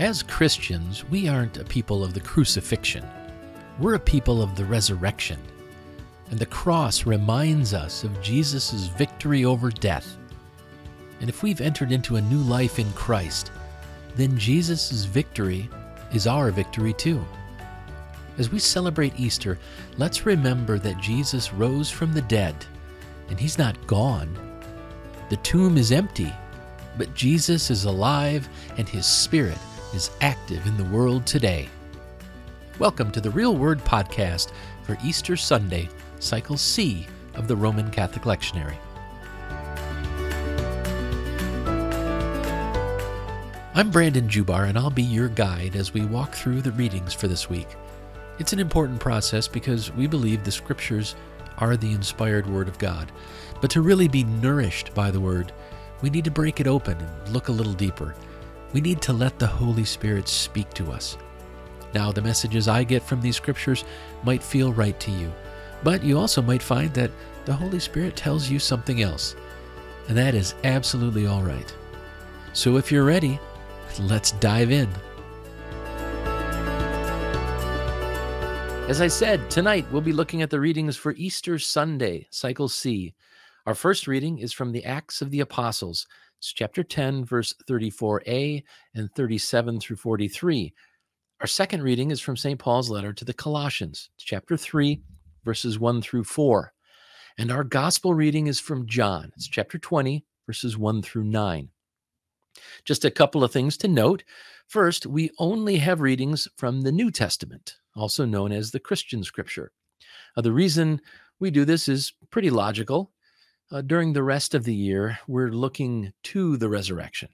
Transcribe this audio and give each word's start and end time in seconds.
As 0.00 0.22
Christians, 0.22 1.04
we 1.04 1.28
aren't 1.28 1.58
a 1.58 1.64
people 1.64 2.02
of 2.02 2.14
the 2.14 2.20
crucifixion. 2.20 3.06
We're 3.78 3.96
a 3.96 3.98
people 3.98 4.40
of 4.40 4.56
the 4.56 4.64
resurrection. 4.64 5.38
And 6.30 6.38
the 6.38 6.46
cross 6.46 7.04
reminds 7.04 7.74
us 7.74 8.02
of 8.02 8.22
Jesus' 8.22 8.86
victory 8.86 9.44
over 9.44 9.68
death. 9.68 10.16
And 11.20 11.28
if 11.28 11.42
we've 11.42 11.60
entered 11.60 11.92
into 11.92 12.16
a 12.16 12.22
new 12.22 12.38
life 12.38 12.78
in 12.78 12.90
Christ, 12.94 13.50
then 14.16 14.38
Jesus' 14.38 15.04
victory 15.04 15.68
is 16.14 16.26
our 16.26 16.50
victory 16.50 16.94
too. 16.94 17.22
As 18.38 18.50
we 18.50 18.58
celebrate 18.58 19.20
Easter, 19.20 19.58
let's 19.98 20.24
remember 20.24 20.78
that 20.78 21.02
Jesus 21.02 21.52
rose 21.52 21.90
from 21.90 22.14
the 22.14 22.22
dead, 22.22 22.56
and 23.28 23.38
he's 23.38 23.58
not 23.58 23.86
gone. 23.86 24.34
The 25.28 25.36
tomb 25.36 25.76
is 25.76 25.92
empty, 25.92 26.32
but 26.96 27.14
Jesus 27.14 27.70
is 27.70 27.84
alive, 27.84 28.48
and 28.78 28.88
his 28.88 29.04
spirit 29.04 29.58
is 29.94 30.10
active 30.20 30.64
in 30.66 30.76
the 30.76 30.84
world 30.84 31.26
today. 31.26 31.68
Welcome 32.78 33.10
to 33.10 33.20
the 33.20 33.30
Real 33.30 33.56
Word 33.56 33.80
Podcast 33.80 34.52
for 34.84 34.96
Easter 35.04 35.36
Sunday, 35.36 35.88
Cycle 36.20 36.56
C 36.56 37.08
of 37.34 37.48
the 37.48 37.56
Roman 37.56 37.90
Catholic 37.90 38.22
Lectionary. 38.22 38.76
I'm 43.74 43.90
Brandon 43.90 44.28
Jubar, 44.28 44.68
and 44.68 44.78
I'll 44.78 44.90
be 44.90 45.02
your 45.02 45.28
guide 45.28 45.74
as 45.74 45.92
we 45.92 46.04
walk 46.04 46.34
through 46.34 46.62
the 46.62 46.72
readings 46.72 47.12
for 47.12 47.26
this 47.26 47.50
week. 47.50 47.68
It's 48.38 48.52
an 48.52 48.60
important 48.60 49.00
process 49.00 49.48
because 49.48 49.90
we 49.92 50.06
believe 50.06 50.44
the 50.44 50.52
Scriptures 50.52 51.16
are 51.58 51.76
the 51.76 51.92
inspired 51.92 52.46
Word 52.46 52.68
of 52.68 52.78
God. 52.78 53.10
But 53.60 53.70
to 53.72 53.82
really 53.82 54.08
be 54.08 54.22
nourished 54.22 54.94
by 54.94 55.10
the 55.10 55.20
Word, 55.20 55.52
we 56.00 56.10
need 56.10 56.24
to 56.24 56.30
break 56.30 56.60
it 56.60 56.68
open 56.68 56.96
and 56.96 57.28
look 57.32 57.48
a 57.48 57.52
little 57.52 57.72
deeper. 57.72 58.14
We 58.72 58.80
need 58.80 59.02
to 59.02 59.12
let 59.12 59.38
the 59.38 59.46
Holy 59.46 59.84
Spirit 59.84 60.28
speak 60.28 60.70
to 60.74 60.92
us. 60.92 61.18
Now, 61.92 62.12
the 62.12 62.22
messages 62.22 62.68
I 62.68 62.84
get 62.84 63.02
from 63.02 63.20
these 63.20 63.36
scriptures 63.36 63.84
might 64.22 64.42
feel 64.42 64.72
right 64.72 64.98
to 65.00 65.10
you, 65.10 65.32
but 65.82 66.04
you 66.04 66.18
also 66.18 66.40
might 66.40 66.62
find 66.62 66.94
that 66.94 67.10
the 67.46 67.54
Holy 67.54 67.80
Spirit 67.80 68.14
tells 68.14 68.48
you 68.48 68.58
something 68.58 69.02
else. 69.02 69.34
And 70.08 70.16
that 70.16 70.34
is 70.34 70.54
absolutely 70.62 71.26
all 71.26 71.42
right. 71.42 71.74
So 72.52 72.76
if 72.76 72.92
you're 72.92 73.04
ready, 73.04 73.40
let's 73.98 74.32
dive 74.32 74.70
in. 74.70 74.88
As 78.88 79.00
I 79.00 79.06
said, 79.08 79.48
tonight 79.50 79.86
we'll 79.90 80.00
be 80.00 80.12
looking 80.12 80.42
at 80.42 80.50
the 80.50 80.58
readings 80.58 80.96
for 80.96 81.12
Easter 81.12 81.58
Sunday, 81.58 82.26
Cycle 82.30 82.68
C. 82.68 83.14
Our 83.70 83.74
first 83.76 84.08
reading 84.08 84.38
is 84.38 84.52
from 84.52 84.72
the 84.72 84.84
Acts 84.84 85.22
of 85.22 85.30
the 85.30 85.38
Apostles. 85.38 86.08
It's 86.38 86.52
chapter 86.52 86.82
10, 86.82 87.24
verse 87.24 87.54
34a 87.68 88.64
and 88.96 89.08
37 89.14 89.78
through 89.78 89.94
43. 89.94 90.74
Our 91.40 91.46
second 91.46 91.84
reading 91.84 92.10
is 92.10 92.20
from 92.20 92.36
St. 92.36 92.58
Paul's 92.58 92.90
letter 92.90 93.12
to 93.12 93.24
the 93.24 93.32
Colossians, 93.32 94.10
chapter 94.18 94.56
3, 94.56 95.00
verses 95.44 95.78
1 95.78 96.02
through 96.02 96.24
4. 96.24 96.72
And 97.38 97.52
our 97.52 97.62
gospel 97.62 98.12
reading 98.12 98.48
is 98.48 98.58
from 98.58 98.88
John, 98.88 99.30
it's 99.36 99.46
chapter 99.46 99.78
20, 99.78 100.24
verses 100.48 100.76
1 100.76 101.02
through 101.02 101.26
9. 101.26 101.68
Just 102.84 103.04
a 103.04 103.10
couple 103.12 103.44
of 103.44 103.52
things 103.52 103.76
to 103.76 103.86
note. 103.86 104.24
First, 104.66 105.06
we 105.06 105.30
only 105.38 105.76
have 105.76 106.00
readings 106.00 106.48
from 106.56 106.80
the 106.80 106.90
New 106.90 107.12
Testament, 107.12 107.76
also 107.94 108.24
known 108.24 108.50
as 108.50 108.72
the 108.72 108.80
Christian 108.80 109.22
scripture. 109.22 109.70
Uh, 110.36 110.40
the 110.40 110.52
reason 110.52 111.00
we 111.38 111.52
do 111.52 111.64
this 111.64 111.86
is 111.86 112.14
pretty 112.32 112.50
logical 112.50 113.12
uh, 113.70 113.82
during 113.82 114.12
the 114.12 114.22
rest 114.22 114.54
of 114.54 114.64
the 114.64 114.74
year, 114.74 115.18
we're 115.28 115.50
looking 115.50 116.12
to 116.24 116.56
the 116.56 116.68
resurrection. 116.68 117.28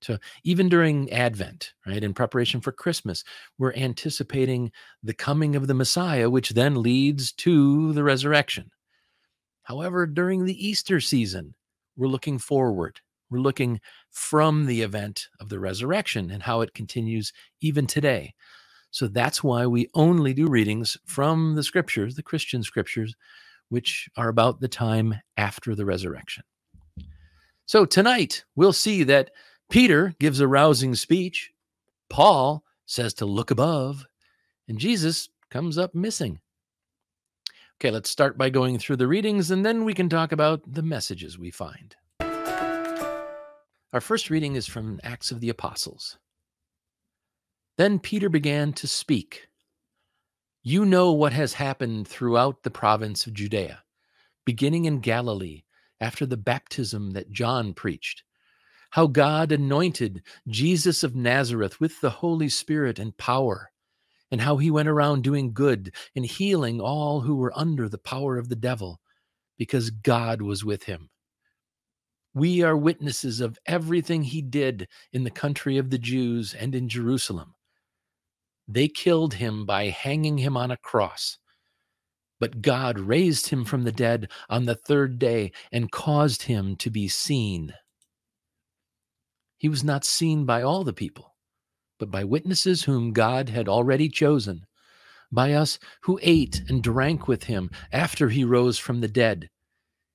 So 0.00 0.18
even 0.42 0.68
during 0.68 1.10
Advent, 1.12 1.74
right, 1.86 2.02
in 2.02 2.12
preparation 2.12 2.60
for 2.60 2.72
Christmas, 2.72 3.22
we're 3.58 3.74
anticipating 3.74 4.72
the 5.02 5.14
coming 5.14 5.54
of 5.54 5.68
the 5.68 5.74
Messiah, 5.74 6.28
which 6.28 6.50
then 6.50 6.82
leads 6.82 7.32
to 7.34 7.92
the 7.92 8.02
resurrection. 8.02 8.70
However, 9.62 10.06
during 10.06 10.44
the 10.44 10.66
Easter 10.66 11.00
season, 11.00 11.54
we're 11.96 12.08
looking 12.08 12.38
forward. 12.38 13.00
We're 13.30 13.38
looking 13.38 13.80
from 14.10 14.66
the 14.66 14.82
event 14.82 15.28
of 15.38 15.48
the 15.48 15.60
resurrection 15.60 16.32
and 16.32 16.42
how 16.42 16.62
it 16.62 16.74
continues 16.74 17.32
even 17.60 17.86
today. 17.86 18.34
So 18.90 19.06
that's 19.06 19.42
why 19.42 19.66
we 19.66 19.88
only 19.94 20.34
do 20.34 20.48
readings 20.48 20.98
from 21.06 21.54
the 21.54 21.62
scriptures, 21.62 22.16
the 22.16 22.22
Christian 22.22 22.62
scriptures, 22.62 23.14
which 23.72 24.06
are 24.18 24.28
about 24.28 24.60
the 24.60 24.68
time 24.68 25.14
after 25.38 25.74
the 25.74 25.86
resurrection. 25.86 26.44
So 27.64 27.86
tonight, 27.86 28.44
we'll 28.54 28.74
see 28.74 29.02
that 29.04 29.30
Peter 29.70 30.12
gives 30.20 30.40
a 30.40 30.46
rousing 30.46 30.94
speech, 30.94 31.50
Paul 32.10 32.64
says 32.84 33.14
to 33.14 33.24
look 33.24 33.50
above, 33.50 34.04
and 34.68 34.78
Jesus 34.78 35.30
comes 35.50 35.78
up 35.78 35.94
missing. 35.94 36.40
Okay, 37.80 37.90
let's 37.90 38.10
start 38.10 38.36
by 38.36 38.50
going 38.50 38.78
through 38.78 38.96
the 38.96 39.08
readings 39.08 39.50
and 39.50 39.64
then 39.64 39.86
we 39.86 39.94
can 39.94 40.10
talk 40.10 40.32
about 40.32 40.60
the 40.70 40.82
messages 40.82 41.38
we 41.38 41.50
find. 41.50 41.96
Our 42.20 44.02
first 44.02 44.28
reading 44.28 44.54
is 44.54 44.66
from 44.66 45.00
Acts 45.02 45.30
of 45.30 45.40
the 45.40 45.48
Apostles. 45.48 46.18
Then 47.78 47.98
Peter 47.98 48.28
began 48.28 48.74
to 48.74 48.86
speak 48.86 49.48
you 50.64 50.84
know 50.84 51.10
what 51.10 51.32
has 51.32 51.54
happened 51.54 52.06
throughout 52.06 52.62
the 52.62 52.70
province 52.70 53.26
of 53.26 53.34
Judea, 53.34 53.82
beginning 54.44 54.84
in 54.84 55.00
Galilee 55.00 55.64
after 56.00 56.24
the 56.24 56.36
baptism 56.36 57.10
that 57.12 57.32
John 57.32 57.74
preached, 57.74 58.22
how 58.90 59.08
God 59.08 59.50
anointed 59.50 60.22
Jesus 60.46 61.02
of 61.02 61.16
Nazareth 61.16 61.80
with 61.80 62.00
the 62.00 62.10
Holy 62.10 62.48
Spirit 62.48 63.00
and 63.00 63.16
power, 63.16 63.72
and 64.30 64.40
how 64.40 64.56
he 64.58 64.70
went 64.70 64.88
around 64.88 65.24
doing 65.24 65.52
good 65.52 65.92
and 66.14 66.24
healing 66.24 66.80
all 66.80 67.22
who 67.22 67.34
were 67.34 67.52
under 67.58 67.88
the 67.88 67.98
power 67.98 68.38
of 68.38 68.48
the 68.48 68.54
devil, 68.54 69.00
because 69.58 69.90
God 69.90 70.40
was 70.42 70.64
with 70.64 70.84
him. 70.84 71.10
We 72.34 72.62
are 72.62 72.76
witnesses 72.76 73.40
of 73.40 73.58
everything 73.66 74.22
he 74.22 74.42
did 74.42 74.86
in 75.12 75.24
the 75.24 75.30
country 75.30 75.76
of 75.76 75.90
the 75.90 75.98
Jews 75.98 76.54
and 76.54 76.72
in 76.72 76.88
Jerusalem 76.88 77.56
they 78.68 78.88
killed 78.88 79.34
him 79.34 79.66
by 79.66 79.88
hanging 79.88 80.38
him 80.38 80.56
on 80.56 80.70
a 80.70 80.76
cross. 80.76 81.38
But 82.40 82.62
God 82.62 82.98
raised 82.98 83.48
him 83.48 83.64
from 83.64 83.84
the 83.84 83.92
dead 83.92 84.30
on 84.48 84.64
the 84.64 84.74
third 84.74 85.18
day 85.18 85.52
and 85.70 85.92
caused 85.92 86.42
him 86.42 86.76
to 86.76 86.90
be 86.90 87.06
seen. 87.08 87.72
He 89.58 89.68
was 89.68 89.84
not 89.84 90.04
seen 90.04 90.44
by 90.44 90.62
all 90.62 90.82
the 90.82 90.92
people, 90.92 91.36
but 92.00 92.10
by 92.10 92.24
witnesses 92.24 92.82
whom 92.82 93.12
God 93.12 93.48
had 93.48 93.68
already 93.68 94.08
chosen, 94.08 94.66
by 95.30 95.52
us 95.52 95.78
who 96.02 96.18
ate 96.20 96.62
and 96.68 96.82
drank 96.82 97.28
with 97.28 97.44
him 97.44 97.70
after 97.92 98.28
he 98.28 98.42
rose 98.42 98.76
from 98.78 99.00
the 99.00 99.08
dead. 99.08 99.48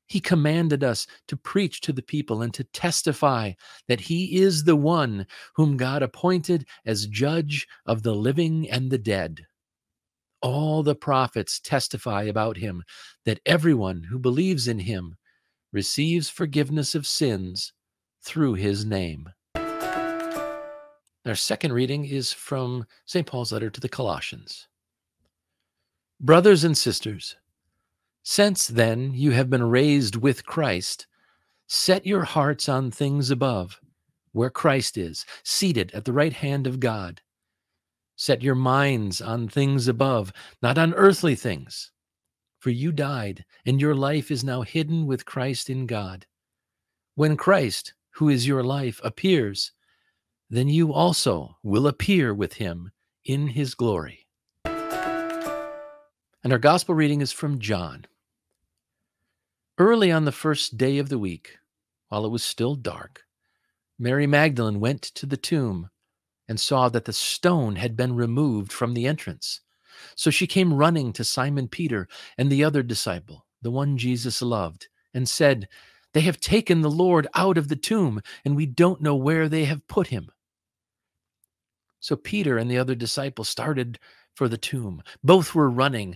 He 0.07 0.22
commanded 0.22 0.84
us 0.84 1.06
to 1.28 1.35
preach 1.35 1.81
to 1.81 1.91
the 1.91 2.01
people 2.01 2.41
and 2.41 2.53
to 2.53 2.63
testify 2.63 3.51
that 3.88 4.00
He 4.00 4.38
is 4.38 4.63
the 4.63 4.75
one 4.75 5.28
whom 5.56 5.75
God 5.75 6.01
appointed 6.01 6.66
as 6.85 7.07
judge 7.07 7.68
of 7.85 8.03
the 8.03 8.16
living 8.16 8.69
and 8.69 8.90
the 8.90 8.97
dead. 8.97 9.45
All 10.41 10.81
the 10.81 10.95
prophets 10.95 11.59
testify 11.59 12.23
about 12.23 12.57
Him 12.57 12.84
that 13.25 13.41
everyone 13.45 14.03
who 14.03 14.18
believes 14.18 14.68
in 14.68 14.79
Him 14.79 15.18
receives 15.73 16.29
forgiveness 16.29 16.95
of 16.95 17.06
sins 17.06 17.74
through 18.22 18.53
His 18.53 18.85
name. 18.85 19.29
Our 21.25 21.35
second 21.35 21.74
reading 21.74 22.06
is 22.06 22.31
from 22.31 22.85
St. 23.06 23.28
Paul's 23.28 23.51
letter 23.51 23.69
to 23.69 23.81
the 23.81 23.89
Colossians. 23.89 24.69
Brothers 26.22 26.63
and 26.63 26.78
sisters, 26.78 27.35
since 28.30 28.68
then 28.68 29.14
you 29.14 29.32
have 29.32 29.50
been 29.50 29.64
raised 29.64 30.18
with 30.18 30.46
Christ, 30.46 31.08
set 31.66 32.06
your 32.06 32.26
hearts 32.26 32.68
on 32.68 32.92
things 32.92 33.31
above, 33.31 33.80
where 34.34 34.50
Christ 34.50 34.98
is, 34.98 35.25
seated 35.44 35.94
at 35.94 36.04
the 36.04 36.12
right 36.12 36.34
hand 36.34 36.68
of 36.68 36.81
God. 36.81 37.22
Set 38.18 38.44
your 38.44 38.54
minds 38.54 39.22
on 39.22 39.48
things 39.48 39.88
above, 39.88 40.34
not 40.62 40.78
on 40.78 40.94
earthly 40.96 41.36
things. 41.36 41.94
For 42.60 42.69
you 42.69 42.92
died, 42.92 43.46
and 43.66 43.80
your 43.80 43.96
life 43.96 44.30
is 44.30 44.44
now 44.44 44.62
hidden 44.62 45.07
with 45.07 45.25
Christ 45.25 45.69
in 45.69 45.86
God. 45.86 46.25
When 47.16 47.38
Christ, 47.38 47.94
who 48.16 48.28
is 48.28 48.46
your 48.46 48.62
life, 48.62 49.00
appears, 49.06 49.72
then 50.50 50.68
you 50.68 50.92
also 50.92 51.56
will 51.63 51.88
appear 51.88 52.34
with 52.34 52.56
him 52.56 52.92
in 53.24 53.48
his 53.48 53.74
glory. 53.74 54.28
And 54.66 56.51
our 56.51 56.60
gospel 56.60 56.94
reading 56.94 57.22
is 57.22 57.31
from 57.31 57.60
John. 57.60 58.06
Early 59.79 60.12
on 60.12 60.25
the 60.25 60.31
first 60.31 60.75
day 60.75 60.97
of 60.97 61.09
the 61.09 61.19
week, 61.19 61.59
while 62.09 62.25
it 62.25 62.31
was 62.31 62.44
still 62.44 62.74
dark, 62.74 63.25
Mary 64.00 64.25
Magdalene 64.25 64.79
went 64.79 65.03
to 65.03 65.27
the 65.27 65.38
tomb 65.38 65.91
and 66.47 66.59
saw 66.59 66.89
that 66.89 67.06
the 67.06 67.13
stone 67.13 67.75
had 67.75 67.95
been 67.95 68.15
removed 68.15 68.71
from 68.71 68.95
the 68.95 69.06
entrance. 69.06 69.62
So 70.15 70.31
she 70.31 70.47
came 70.47 70.74
running 70.74 71.13
to 71.13 71.24
Simon 71.24 71.68
Peter 71.68 72.07
and 72.39 72.51
the 72.51 72.63
other 72.63 72.81
disciple, 72.81 73.45
the 73.62 73.69
one 73.69 74.00
Jesus 74.00 74.41
loved, 74.41 74.88
and 75.13 75.29
said, 75.29 75.68
They 76.13 76.21
have 76.21 76.39
taken 76.39 76.81
the 76.81 76.89
Lord 76.89 77.27
out 77.35 77.59
of 77.59 77.68
the 77.68 77.75
tomb, 77.75 78.21
and 78.44 78.56
we 78.56 78.65
don't 78.65 79.01
know 79.01 79.15
where 79.15 79.47
they 79.47 79.65
have 79.65 79.88
put 79.88 80.07
him. 80.07 80.31
So 82.00 82.15
Peter 82.15 82.57
and 82.57 82.69
the 82.69 82.79
other 82.79 82.95
disciple 82.95 83.44
started 83.44 84.00
for 84.33 84.47
the 84.47 84.57
tomb. 84.57 85.01
Both 85.24 85.56
were 85.56 85.69
running, 85.69 86.15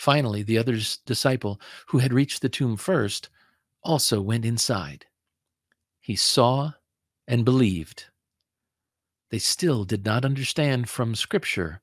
Finally, 0.00 0.42
the 0.42 0.56
other 0.56 0.78
disciple, 1.04 1.60
who 1.88 1.98
had 1.98 2.10
reached 2.10 2.40
the 2.40 2.48
tomb 2.48 2.74
first, 2.74 3.28
also 3.82 4.18
went 4.18 4.46
inside. 4.46 5.04
He 6.00 6.16
saw 6.16 6.72
and 7.28 7.44
believed. 7.44 8.06
They 9.30 9.38
still 9.38 9.84
did 9.84 10.06
not 10.06 10.24
understand 10.24 10.88
from 10.88 11.14
Scripture 11.14 11.82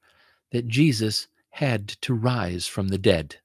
that 0.51 0.67
Jesus 0.67 1.27
had 1.51 1.89
to 2.01 2.15
rise 2.15 2.65
from 2.65 2.87
the 2.87 2.97
dead. 2.97 3.35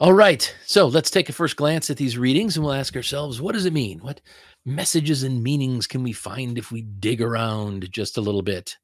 All 0.00 0.12
right, 0.12 0.52
so 0.66 0.88
let's 0.88 1.12
take 1.12 1.28
a 1.28 1.32
first 1.32 1.54
glance 1.54 1.90
at 1.90 1.96
these 1.96 2.18
readings 2.18 2.56
and 2.56 2.64
we'll 2.64 2.74
ask 2.74 2.96
ourselves 2.96 3.40
what 3.40 3.52
does 3.52 3.66
it 3.66 3.72
mean? 3.72 4.00
What 4.00 4.20
messages 4.64 5.22
and 5.22 5.44
meanings 5.44 5.86
can 5.86 6.02
we 6.02 6.12
find 6.12 6.58
if 6.58 6.72
we 6.72 6.82
dig 6.82 7.22
around 7.22 7.88
just 7.92 8.16
a 8.18 8.20
little 8.20 8.42
bit? 8.42 8.78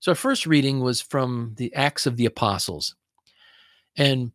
So, 0.00 0.12
our 0.12 0.16
first 0.16 0.46
reading 0.46 0.80
was 0.80 1.00
from 1.00 1.54
the 1.56 1.74
Acts 1.74 2.06
of 2.06 2.16
the 2.16 2.26
Apostles. 2.26 2.94
And 3.96 4.32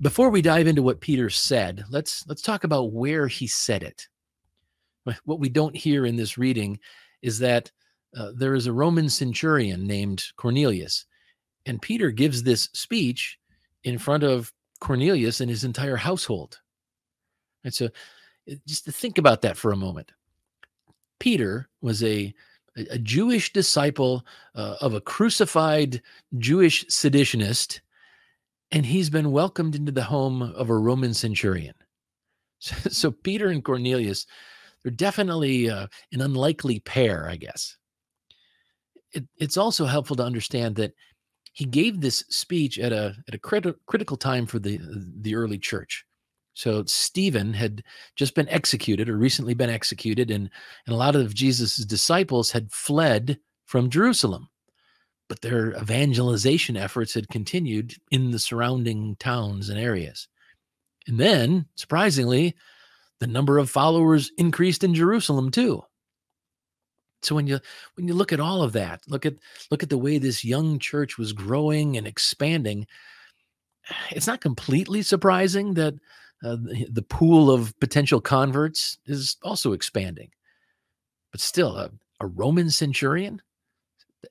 before 0.00 0.30
we 0.30 0.42
dive 0.42 0.66
into 0.66 0.82
what 0.82 1.00
Peter 1.00 1.30
said, 1.30 1.84
let's 1.90 2.26
let's 2.26 2.42
talk 2.42 2.64
about 2.64 2.92
where 2.92 3.26
he 3.26 3.46
said 3.46 3.82
it. 3.82 4.08
What 5.24 5.40
we 5.40 5.48
don't 5.48 5.76
hear 5.76 6.06
in 6.06 6.16
this 6.16 6.38
reading 6.38 6.78
is 7.22 7.38
that 7.40 7.70
uh, 8.16 8.32
there 8.34 8.54
is 8.54 8.66
a 8.66 8.72
Roman 8.72 9.08
centurion 9.08 9.86
named 9.86 10.24
Cornelius, 10.36 11.06
and 11.66 11.80
Peter 11.80 12.10
gives 12.10 12.42
this 12.42 12.68
speech 12.72 13.38
in 13.84 13.98
front 13.98 14.22
of 14.22 14.52
Cornelius 14.80 15.40
and 15.40 15.50
his 15.50 15.64
entire 15.64 15.96
household. 15.96 16.58
And 17.64 17.72
so, 17.72 17.86
uh, 18.50 18.54
just 18.66 18.84
to 18.86 18.92
think 18.92 19.18
about 19.18 19.42
that 19.42 19.56
for 19.56 19.72
a 19.72 19.76
moment. 19.76 20.12
Peter 21.18 21.68
was 21.82 22.02
a 22.02 22.34
a 22.76 22.98
Jewish 22.98 23.52
disciple 23.52 24.24
uh, 24.54 24.76
of 24.80 24.94
a 24.94 25.00
crucified 25.00 26.02
Jewish 26.38 26.86
seditionist, 26.86 27.80
and 28.70 28.86
he's 28.86 29.10
been 29.10 29.32
welcomed 29.32 29.74
into 29.74 29.92
the 29.92 30.04
home 30.04 30.42
of 30.42 30.70
a 30.70 30.76
Roman 30.76 31.14
centurion. 31.14 31.74
So, 32.62 32.74
so 32.90 33.10
Peter 33.10 33.48
and 33.48 33.64
Cornelius, 33.64 34.26
they're 34.82 34.92
definitely 34.92 35.70
uh, 35.70 35.86
an 36.12 36.20
unlikely 36.20 36.80
pair, 36.80 37.26
I 37.26 37.36
guess. 37.36 37.78
It, 39.14 39.24
it's 39.38 39.56
also 39.56 39.86
helpful 39.86 40.14
to 40.16 40.22
understand 40.22 40.76
that 40.76 40.92
he 41.54 41.64
gave 41.64 42.02
this 42.02 42.18
speech 42.28 42.78
at 42.78 42.92
a 42.92 43.16
at 43.28 43.34
a 43.34 43.38
criti- 43.38 43.74
critical 43.86 44.18
time 44.18 44.44
for 44.44 44.58
the 44.58 44.78
the 45.22 45.34
early 45.34 45.56
church. 45.56 46.04
So 46.54 46.84
Stephen 46.84 47.52
had 47.54 47.82
just 48.16 48.34
been 48.34 48.48
executed 48.48 49.08
or 49.08 49.16
recently 49.16 49.54
been 49.54 49.70
executed, 49.70 50.30
and, 50.30 50.50
and 50.86 50.94
a 50.94 50.98
lot 50.98 51.16
of 51.16 51.34
Jesus' 51.34 51.76
disciples 51.76 52.50
had 52.50 52.72
fled 52.72 53.38
from 53.66 53.90
Jerusalem. 53.90 54.48
But 55.28 55.42
their 55.42 55.72
evangelization 55.80 56.76
efforts 56.76 57.14
had 57.14 57.28
continued 57.28 57.94
in 58.10 58.32
the 58.32 58.38
surrounding 58.38 59.16
towns 59.16 59.68
and 59.68 59.78
areas. 59.78 60.26
And 61.06 61.18
then, 61.18 61.66
surprisingly, 61.76 62.56
the 63.20 63.26
number 63.26 63.58
of 63.58 63.70
followers 63.70 64.32
increased 64.38 64.82
in 64.82 64.94
Jerusalem 64.94 65.50
too. 65.50 65.82
So 67.22 67.34
when 67.34 67.46
you 67.46 67.60
when 67.94 68.08
you 68.08 68.14
look 68.14 68.32
at 68.32 68.40
all 68.40 68.62
of 68.62 68.72
that, 68.72 69.02
look 69.06 69.26
at 69.26 69.34
look 69.70 69.82
at 69.82 69.90
the 69.90 69.98
way 69.98 70.18
this 70.18 70.44
young 70.44 70.78
church 70.78 71.18
was 71.18 71.32
growing 71.32 71.96
and 71.96 72.06
expanding, 72.06 72.86
it's 74.10 74.26
not 74.26 74.40
completely 74.40 75.02
surprising 75.02 75.74
that 75.74 75.94
uh, 76.42 76.56
the, 76.90 77.04
pool 77.08 77.50
of 77.50 77.78
potential 77.80 78.20
converts 78.20 78.98
is 79.06 79.36
also 79.42 79.72
expanding. 79.72 80.30
But 81.32 81.40
still, 81.40 81.76
a, 81.76 81.90
a 82.20 82.26
Roman 82.26 82.70
centurion, 82.70 83.42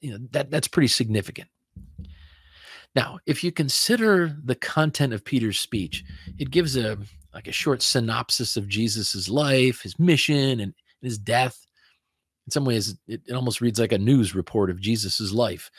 you 0.01 0.11
know, 0.11 0.19
that 0.31 0.49
that's 0.51 0.67
pretty 0.67 0.87
significant. 0.87 1.49
Now, 2.95 3.19
if 3.25 3.43
you 3.43 3.51
consider 3.51 4.35
the 4.43 4.55
content 4.55 5.13
of 5.13 5.23
Peter's 5.23 5.59
speech, 5.59 6.03
it 6.37 6.51
gives 6.51 6.75
a 6.75 6.97
like 7.33 7.47
a 7.47 7.51
short 7.51 7.81
synopsis 7.83 8.57
of 8.57 8.67
Jesus's 8.67 9.29
life, 9.29 9.81
his 9.81 9.99
mission, 9.99 10.59
and 10.59 10.73
his 11.01 11.17
death 11.17 11.65
in 12.49 12.51
some 12.51 12.65
ways 12.65 12.95
it, 13.07 13.21
it 13.27 13.35
almost 13.35 13.61
reads 13.61 13.79
like 13.79 13.91
a 13.91 13.97
news 13.99 14.33
report 14.33 14.71
of 14.71 14.81
Jesus's 14.81 15.31
life, 15.31 15.69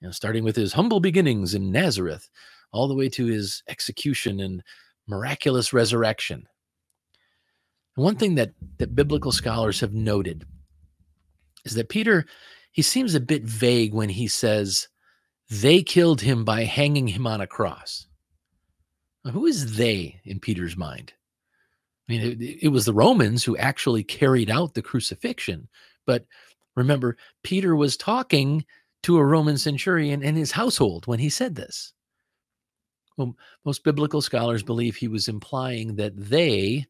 you 0.00 0.06
know, 0.06 0.12
starting 0.12 0.44
with 0.44 0.54
his 0.54 0.72
humble 0.72 1.00
beginnings 1.00 1.54
in 1.54 1.72
Nazareth, 1.72 2.28
all 2.70 2.86
the 2.86 2.94
way 2.94 3.08
to 3.08 3.26
his 3.26 3.64
execution 3.68 4.38
and 4.38 4.62
miraculous 5.06 5.72
resurrection. 5.72 6.46
And 7.96 8.04
one 8.04 8.16
thing 8.16 8.36
that 8.36 8.52
that 8.78 8.94
biblical 8.94 9.32
scholars 9.32 9.80
have 9.80 9.92
noted 9.92 10.44
is 11.64 11.74
that 11.74 11.88
Peter 11.88 12.26
he 12.72 12.82
seems 12.82 13.14
a 13.14 13.20
bit 13.20 13.42
vague 13.42 13.92
when 13.92 14.08
he 14.08 14.28
says 14.28 14.88
they 15.50 15.82
killed 15.82 16.20
him 16.20 16.44
by 16.44 16.64
hanging 16.64 17.08
him 17.08 17.26
on 17.26 17.40
a 17.40 17.46
cross. 17.46 18.06
Now, 19.24 19.32
who 19.32 19.46
is 19.46 19.76
they 19.76 20.20
in 20.24 20.38
Peter's 20.38 20.76
mind? 20.76 21.12
I 22.08 22.12
mean, 22.12 22.20
it, 22.22 22.64
it, 22.64 22.68
was 22.68 22.84
the 22.84 22.94
Romans 22.94 23.44
who 23.44 23.56
actually 23.56 24.02
carried 24.02 24.50
out 24.50 24.74
the 24.74 24.82
crucifixion, 24.82 25.68
but 26.06 26.24
remember, 26.76 27.16
Peter 27.42 27.76
was 27.76 27.96
talking 27.96 28.64
to 29.02 29.18
a 29.18 29.24
Roman 29.24 29.58
centurion 29.58 30.22
and 30.22 30.36
his 30.36 30.52
household 30.52 31.06
when 31.06 31.18
he 31.18 31.28
said 31.28 31.54
this. 31.54 31.92
Well, 33.16 33.36
most 33.64 33.84
biblical 33.84 34.22
scholars 34.22 34.62
believe 34.62 34.96
he 34.96 35.08
was 35.08 35.28
implying 35.28 35.96
that 35.96 36.12
they 36.16 36.86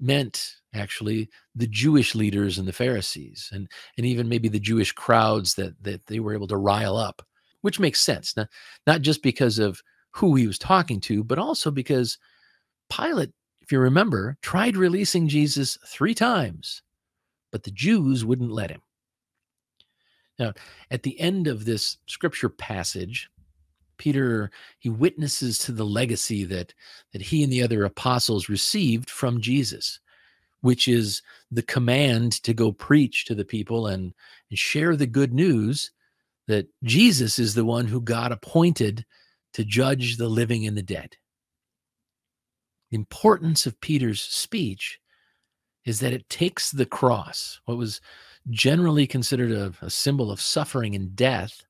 meant 0.00 0.56
actually 0.74 1.30
the 1.54 1.66
Jewish 1.66 2.14
leaders 2.14 2.58
and 2.58 2.66
the 2.66 2.72
Pharisees, 2.72 3.48
and, 3.52 3.68
and 3.96 4.04
even 4.04 4.28
maybe 4.28 4.48
the 4.48 4.58
Jewish 4.58 4.92
crowds 4.92 5.54
that, 5.54 5.82
that 5.82 6.06
they 6.06 6.20
were 6.20 6.34
able 6.34 6.48
to 6.48 6.56
rile 6.56 6.96
up, 6.96 7.22
which 7.62 7.80
makes 7.80 8.00
sense. 8.00 8.36
Now, 8.36 8.46
not 8.86 9.02
just 9.02 9.22
because 9.22 9.58
of 9.58 9.82
who 10.10 10.34
he 10.34 10.46
was 10.46 10.58
talking 10.58 11.00
to, 11.02 11.24
but 11.24 11.38
also 11.38 11.70
because 11.70 12.18
Pilate, 12.90 13.30
if 13.60 13.72
you 13.72 13.78
remember, 13.78 14.36
tried 14.42 14.76
releasing 14.76 15.28
Jesus 15.28 15.78
three 15.86 16.14
times 16.14 16.82
but 17.54 17.62
the 17.62 17.70
Jews 17.70 18.24
wouldn't 18.24 18.50
let 18.50 18.72
him. 18.72 18.82
Now, 20.40 20.54
at 20.90 21.04
the 21.04 21.20
end 21.20 21.46
of 21.46 21.64
this 21.64 21.98
scripture 22.06 22.48
passage, 22.48 23.30
Peter 23.96 24.50
he 24.78 24.88
witnesses 24.88 25.58
to 25.58 25.72
the 25.72 25.84
legacy 25.84 26.44
that 26.44 26.74
that 27.12 27.22
he 27.22 27.42
and 27.42 27.52
the 27.52 27.62
other 27.62 27.84
apostles 27.84 28.48
received 28.48 29.10
from 29.10 29.40
Jesus, 29.40 30.00
which 30.60 30.88
is 30.88 31.22
the 31.50 31.62
command 31.62 32.32
to 32.44 32.54
go 32.54 32.72
preach 32.72 33.24
to 33.26 33.34
the 33.34 33.44
people 33.44 33.86
and, 33.86 34.14
and 34.50 34.58
share 34.58 34.96
the 34.96 35.06
good 35.06 35.32
news 35.32 35.90
that 36.46 36.66
Jesus 36.82 37.38
is 37.38 37.54
the 37.54 37.64
one 37.64 37.86
who 37.86 38.00
God 38.00 38.32
appointed 38.32 39.04
to 39.54 39.64
judge 39.64 40.16
the 40.16 40.28
living 40.28 40.66
and 40.66 40.76
the 40.76 40.82
dead. 40.82 41.16
The 42.90 42.96
importance 42.96 43.66
of 43.66 43.80
Peter's 43.80 44.22
speech 44.22 45.00
is 45.84 46.00
that 46.00 46.12
it 46.12 46.28
takes 46.28 46.70
the 46.70 46.86
cross, 46.86 47.60
what 47.64 47.76
was 47.76 48.00
generally 48.50 49.06
considered 49.06 49.52
a, 49.52 49.72
a, 49.80 49.90
symbol 49.90 50.30
of 50.30 50.40
suffering 50.40 50.94
and 50.94 51.16
death, 51.16 51.64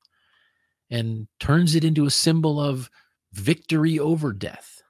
and 0.89 1.27
turns 1.39 1.75
it 1.75 1.83
into 1.83 2.05
a 2.05 2.11
symbol 2.11 2.59
of 2.59 2.89
victory 3.33 3.99
over 3.99 4.33
death. 4.33 4.81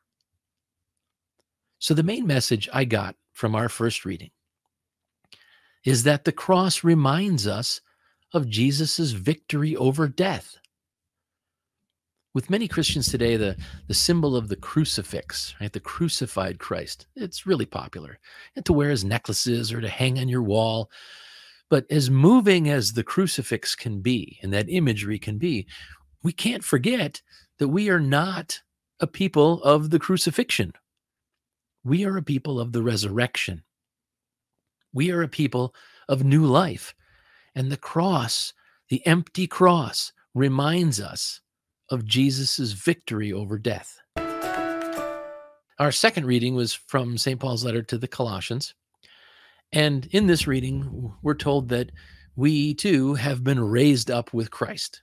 So, 1.79 1.93
the 1.93 2.03
main 2.03 2.25
message 2.25 2.69
I 2.73 2.85
got 2.85 3.15
from 3.33 3.55
our 3.55 3.69
first 3.69 4.05
reading 4.05 4.31
is 5.83 6.03
that 6.03 6.25
the 6.25 6.31
cross 6.31 6.83
reminds 6.83 7.45
us 7.47 7.81
of 8.33 8.49
Jesus' 8.49 9.11
victory 9.11 9.75
over 9.75 10.07
death 10.07 10.57
with 12.35 12.49
many 12.49 12.67
Christians 12.67 13.07
today, 13.07 13.37
the, 13.37 13.55
the 13.87 13.93
symbol 13.93 14.35
of 14.35 14.49
the 14.49 14.57
crucifix, 14.57 15.55
right, 15.61 15.71
the 15.71 15.79
crucified 15.79 16.59
Christ, 16.59 17.07
it's 17.15 17.47
really 17.47 17.65
popular 17.65 18.19
and 18.57 18.65
to 18.65 18.73
wear 18.73 18.91
as 18.91 19.05
necklaces 19.05 19.71
or 19.71 19.79
to 19.79 19.87
hang 19.87 20.19
on 20.19 20.27
your 20.27 20.43
wall. 20.43 20.91
But 21.69 21.85
as 21.89 22.09
moving 22.09 22.69
as 22.69 22.93
the 22.93 23.03
crucifix 23.03 23.75
can 23.75 24.01
be 24.01 24.39
and 24.41 24.53
that 24.53 24.69
imagery 24.69 25.17
can 25.17 25.37
be, 25.37 25.67
we 26.23 26.31
can't 26.31 26.63
forget 26.63 27.21
that 27.59 27.69
we 27.69 27.89
are 27.89 27.99
not 27.99 28.61
a 28.99 29.07
people 29.07 29.61
of 29.63 29.89
the 29.89 29.99
crucifixion. 29.99 30.73
We 31.83 32.05
are 32.05 32.17
a 32.17 32.23
people 32.23 32.59
of 32.59 32.71
the 32.71 32.81
resurrection. 32.81 33.63
We 34.93 35.11
are 35.11 35.21
a 35.21 35.27
people 35.27 35.75
of 36.07 36.23
new 36.23 36.45
life. 36.45 36.95
And 37.55 37.71
the 37.71 37.77
cross, 37.77 38.53
The 38.89 39.05
empty 39.07 39.47
cross 39.47 40.13
reminds 40.33 40.99
us 40.99 41.41
of 41.89 42.05
Jesus' 42.05 42.71
victory 42.71 43.33
over 43.33 43.57
death. 43.57 43.97
Our 45.77 45.91
second 45.91 46.25
reading 46.25 46.55
was 46.55 46.73
from 46.73 47.17
St. 47.17 47.39
Paul's 47.39 47.65
letter 47.65 47.81
to 47.83 47.97
the 47.97 48.07
Colossians. 48.07 48.73
And 49.75 50.07
in 50.11 50.25
this 50.25 50.47
reading, 50.47 51.13
we're 51.21 51.35
told 51.35 51.67
that 51.69 51.91
we 52.37 52.73
too 52.73 53.15
have 53.15 53.43
been 53.43 53.59
raised 53.59 54.09
up 54.09 54.33
with 54.33 54.49
Christ. 54.49 55.01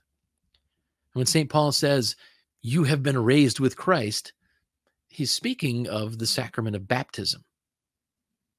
When 1.13 1.27
St. 1.27 1.47
Paul 1.47 1.71
says, 1.71 2.15
You 2.63 2.83
have 2.85 3.03
been 3.03 3.23
raised 3.23 3.59
with 3.59 3.77
Christ, 3.77 4.33
he's 5.09 5.31
speaking 5.31 5.87
of 5.87 6.17
the 6.17 6.25
sacrament 6.25 6.75
of 6.75 6.87
baptism. 6.87 7.43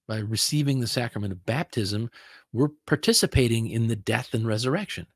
By 0.06 0.18
receiving 0.18 0.78
the 0.78 0.86
sacrament 0.86 1.32
of 1.32 1.44
baptism, 1.46 2.10
we're 2.52 2.70
participating 2.86 3.68
in 3.68 3.88
the 3.88 3.96
death 3.96 4.34
and 4.34 4.46
resurrection. 4.46 5.08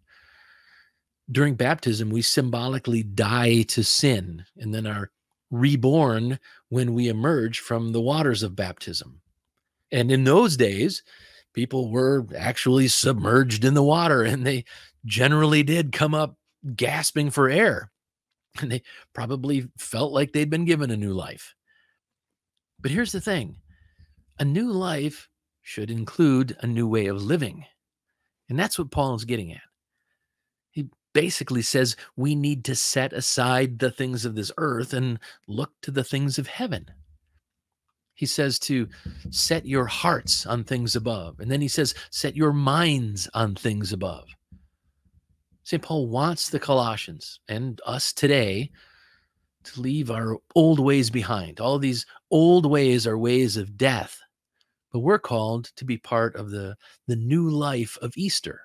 During 1.31 1.55
baptism, 1.55 2.11
we 2.11 2.23
symbolically 2.23 3.05
die 3.05 3.63
to 3.63 3.85
sin 3.85 4.47
and 4.57 4.75
then 4.75 4.87
are 4.87 5.13
reborn 5.53 6.41
when 6.71 6.93
we 6.93 7.07
emerge 7.07 7.61
from 7.61 7.93
the 7.93 8.01
waters 8.01 8.43
of 8.43 8.57
baptism. 8.57 9.21
And 9.91 10.11
in 10.11 10.25
those 10.25 10.57
days, 10.57 11.03
people 11.55 11.91
were 11.91 12.27
actually 12.37 12.89
submerged 12.89 13.65
in 13.65 13.75
the 13.75 13.83
water 13.83 14.23
and 14.23 14.47
they 14.47 14.65
generally 15.05 15.63
did 15.63 15.93
come 15.93 16.15
up 16.15 16.37
gasping 16.75 17.31
for 17.31 17.49
air. 17.49 17.91
And 18.61 18.73
they 18.73 18.83
probably 19.15 19.69
felt 19.79 20.13
like 20.13 20.33
they'd 20.33 20.51
been 20.51 20.65
given 20.65 20.91
a 20.91 20.97
new 20.97 21.13
life. 21.13 21.55
But 22.81 22.91
here's 22.91 23.13
the 23.13 23.21
thing 23.21 23.57
a 24.39 24.45
new 24.45 24.71
life 24.71 25.29
should 25.63 25.91
include 25.91 26.57
a 26.61 26.67
new 26.67 26.89
way 26.89 27.07
of 27.07 27.23
living. 27.23 27.65
And 28.49 28.59
that's 28.59 28.79
what 28.79 28.91
Paul 28.91 29.15
is 29.15 29.25
getting 29.25 29.53
at. 29.53 29.61
He 30.71 30.89
basically 31.13 31.63
says 31.63 31.97
we 32.17 32.35
need 32.35 32.65
to 32.65 32.75
set 32.75 33.13
aside 33.13 33.79
the 33.79 33.91
things 33.91 34.25
of 34.25 34.35
this 34.35 34.53
earth 34.57 34.95
and 34.95 35.19
look 35.47 35.73
to 35.83 35.91
the 35.91 36.05
things 36.05 36.39
of 36.39 36.47
heaven. 36.47 36.87
He 38.19 38.27
says 38.27 38.59
to 38.61 38.89
set 39.31 39.65
your 39.65 39.87
hearts 39.87 40.45
on 40.45 40.65
things 40.65 40.97
above. 40.97 41.39
And 41.39 41.49
then 41.49 41.61
he 41.61 41.69
says, 41.69 41.95
set 42.11 42.35
your 42.35 42.53
minds 42.53 43.29
on 43.33 43.55
things 43.55 43.93
above. 43.93 44.27
St. 45.63 45.81
Paul 45.81 46.09
wants 46.09 46.51
the 46.51 46.59
Colossians 46.59 47.39
and 47.47 47.81
us 47.87 48.13
today 48.13 48.73
to 49.63 49.81
leave 49.81 50.11
our 50.11 50.37
old 50.57 50.81
ways 50.81 51.11
behind. 51.11 51.61
All 51.61 51.79
these 51.79 52.07
old 52.29 52.67
ways 52.67 53.07
are 53.07 53.17
ways 53.17 53.57
of 53.57 53.77
death, 53.77 54.19
but 54.93 54.99
we're 54.99 55.21
called 55.21 55.67
to 55.77 55.85
be 55.85 55.97
part 55.97 56.35
of 56.35 56.51
the, 56.51 56.75
the 57.07 57.15
new 57.15 57.49
life 57.49 57.97
of 58.03 58.17
Easter. 58.17 58.63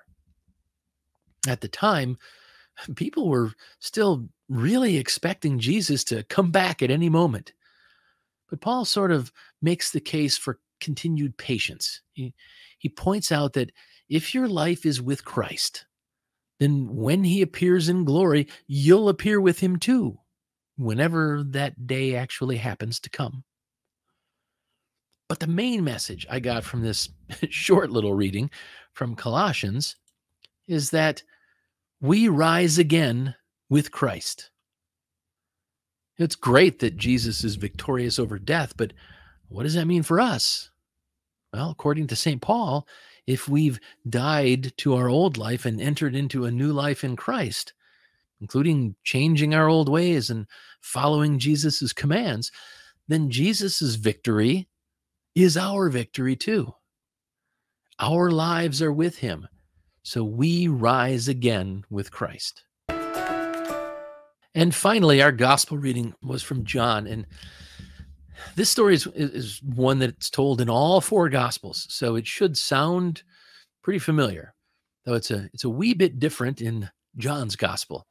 At 1.46 1.60
the 1.60 1.68
time, 1.68 2.18
people 2.96 3.28
were 3.28 3.52
still 3.78 4.28
really 4.48 4.96
expecting 4.96 5.60
Jesus 5.60 6.02
to 6.04 6.24
come 6.24 6.50
back 6.50 6.82
at 6.82 6.90
any 6.90 7.08
moment. 7.08 7.52
But 8.48 8.60
Paul 8.60 8.84
sort 8.84 9.10
of 9.10 9.32
makes 9.62 9.90
the 9.90 10.00
case 10.00 10.36
for 10.36 10.58
continued 10.80 11.36
patience. 11.36 12.02
He, 12.12 12.34
he 12.78 12.88
points 12.88 13.32
out 13.32 13.54
that 13.54 13.72
if 14.08 14.34
your 14.34 14.48
life 14.48 14.84
is 14.84 15.00
with 15.00 15.24
Christ, 15.24 15.86
then 16.60 16.94
when 16.94 17.24
he 17.24 17.42
appears 17.42 17.88
in 17.88 18.04
glory, 18.04 18.48
you'll 18.66 19.08
appear 19.08 19.40
with 19.40 19.60
him 19.60 19.78
too, 19.78 20.18
whenever 20.76 21.42
that 21.48 21.86
day 21.86 22.14
actually 22.14 22.58
happens 22.58 23.00
to 23.00 23.10
come. 23.10 23.44
But 25.28 25.40
the 25.40 25.46
main 25.46 25.82
message 25.84 26.26
I 26.30 26.38
got 26.40 26.64
from 26.64 26.82
this 26.82 27.08
short 27.48 27.90
little 27.90 28.14
reading 28.14 28.50
from 28.92 29.16
Colossians 29.16 29.96
is 30.68 30.90
that 30.90 31.22
we 32.00 32.28
rise 32.28 32.78
again 32.78 33.34
with 33.68 33.90
Christ. 33.90 34.50
It's 36.16 36.36
great 36.36 36.78
that 36.78 36.96
Jesus 36.96 37.42
is 37.42 37.56
victorious 37.56 38.18
over 38.18 38.38
death, 38.38 38.74
but 38.76 38.92
what 39.48 39.64
does 39.64 39.74
that 39.74 39.86
mean 39.86 40.02
for 40.02 40.20
us? 40.20 40.70
Well, 41.52 41.70
according 41.70 42.06
to 42.08 42.16
St. 42.16 42.40
Paul, 42.40 42.86
if 43.26 43.48
we've 43.48 43.80
died 44.08 44.72
to 44.78 44.94
our 44.94 45.08
old 45.08 45.36
life 45.36 45.64
and 45.64 45.80
entered 45.80 46.14
into 46.14 46.44
a 46.44 46.50
new 46.50 46.72
life 46.72 47.04
in 47.04 47.16
Christ, 47.16 47.72
including 48.40 48.96
changing 49.02 49.54
our 49.54 49.68
old 49.68 49.88
ways 49.88 50.30
and 50.30 50.46
following 50.80 51.38
Jesus' 51.38 51.92
commands, 51.92 52.52
then 53.08 53.30
Jesus' 53.30 53.94
victory 53.94 54.68
is 55.34 55.56
our 55.56 55.88
victory 55.88 56.36
too. 56.36 56.74
Our 57.98 58.30
lives 58.30 58.82
are 58.82 58.92
with 58.92 59.18
him, 59.18 59.48
so 60.02 60.24
we 60.24 60.68
rise 60.68 61.28
again 61.28 61.84
with 61.90 62.10
Christ. 62.10 62.63
And 64.54 64.74
finally, 64.74 65.20
our 65.20 65.32
gospel 65.32 65.78
reading 65.78 66.14
was 66.22 66.42
from 66.42 66.64
John. 66.64 67.06
And 67.06 67.26
this 68.54 68.70
story 68.70 68.94
is, 68.94 69.06
is 69.14 69.60
one 69.62 69.98
that's 69.98 70.30
told 70.30 70.60
in 70.60 70.70
all 70.70 71.00
four 71.00 71.28
gospels. 71.28 71.86
So 71.90 72.16
it 72.16 72.26
should 72.26 72.56
sound 72.56 73.22
pretty 73.82 73.98
familiar, 73.98 74.54
though 75.04 75.14
it's 75.14 75.30
a 75.30 75.48
it's 75.52 75.64
a 75.64 75.70
wee 75.70 75.94
bit 75.94 76.18
different 76.18 76.60
in 76.60 76.88
John's 77.16 77.56
gospel. 77.56 78.06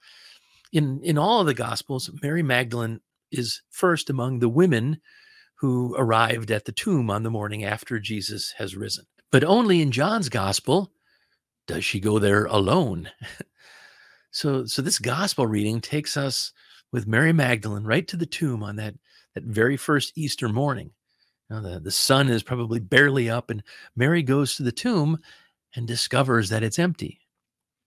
In 0.73 1.01
in 1.03 1.17
all 1.17 1.41
of 1.41 1.47
the 1.47 1.53
gospels, 1.53 2.09
Mary 2.21 2.43
Magdalene 2.43 2.99
is 3.31 3.61
first 3.69 4.09
among 4.09 4.39
the 4.39 4.49
women 4.49 4.99
who 5.55 5.95
arrived 5.97 6.51
at 6.51 6.65
the 6.65 6.71
tomb 6.71 7.09
on 7.09 7.23
the 7.23 7.31
morning 7.31 7.63
after 7.63 7.99
Jesus 7.99 8.53
has 8.57 8.75
risen. 8.75 9.05
But 9.31 9.43
only 9.43 9.81
in 9.81 9.91
John's 9.91 10.29
gospel 10.29 10.91
does 11.67 11.85
she 11.85 11.99
go 11.99 12.19
there 12.19 12.45
alone. 12.45 13.09
So, 14.33 14.65
so 14.65 14.81
this 14.81 14.97
gospel 14.97 15.45
reading 15.45 15.79
takes 15.79 16.17
us 16.17 16.51
with 16.91 17.07
Mary 17.07 17.31
Magdalene 17.31 17.83
right 17.83 18.07
to 18.07 18.17
the 18.17 18.25
tomb 18.25 18.63
on 18.63 18.75
that 18.77 18.95
that 19.35 19.43
very 19.43 19.77
first 19.77 20.13
Easter 20.15 20.49
morning. 20.49 20.91
Now, 21.49 21.61
the, 21.61 21.79
the 21.79 21.91
sun 21.91 22.29
is 22.29 22.43
probably 22.43 22.79
barely 22.79 23.29
up, 23.29 23.49
and 23.49 23.63
Mary 23.95 24.23
goes 24.23 24.55
to 24.55 24.63
the 24.63 24.71
tomb 24.71 25.19
and 25.75 25.87
discovers 25.87 26.49
that 26.49 26.63
it's 26.63 26.79
empty. 26.79 27.19